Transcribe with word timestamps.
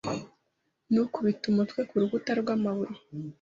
Ntukubite 0.91 1.43
umutwe 1.51 1.79
kurukuta 1.89 2.31
rwamabuye. 2.41 2.95